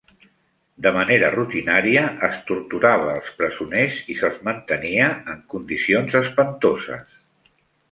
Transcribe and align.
De 0.85 0.91
manera 0.93 1.27
rutinària, 1.35 2.01
es 2.29 2.39
torturava 2.47 3.11
els 3.19 3.29
presoners 3.43 3.99
i 4.15 4.17
se'ls 4.23 4.41
mantenia 4.49 5.13
en 5.35 5.47
condicions 5.55 6.19
espantoses. 6.25 7.17